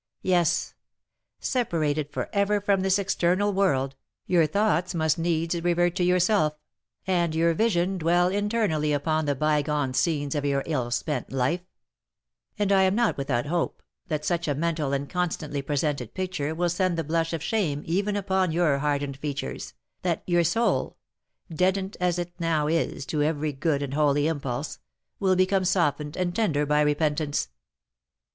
[0.23, 0.73] Yes,
[1.39, 6.57] separated for ever from this external world, your thoughts must needs revert to yourself,
[7.05, 11.61] and your vision dwell internally upon the bygone scenes of your ill spent life;
[12.57, 16.69] and I am not without hope that such a mental and constantly presented picture will
[16.69, 20.97] send the blush of shame even upon your hardened features, that your soul,
[21.53, 24.79] deadened as it now is to every good and holy impulse,
[25.19, 27.49] will become softened and tender by repentance.